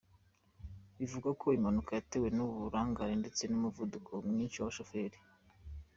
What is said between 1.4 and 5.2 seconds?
ko impanuka yatewe n’uburangare ndetse n’umuvuduko mwinshi w’abashoferi.